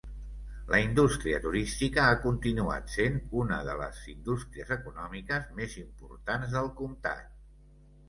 La 0.69 0.77
indústria 0.85 1.39
turística 1.43 2.07
ha 2.13 2.15
continuat 2.23 2.95
sent 2.95 3.21
una 3.43 3.61
de 3.69 3.77
les 3.83 4.03
indústries 4.17 4.75
econòmiques 4.79 5.49
més 5.63 5.81
importants 5.87 6.61
del 6.61 6.77
comtat. 6.85 7.27